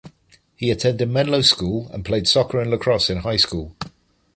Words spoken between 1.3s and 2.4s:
School and played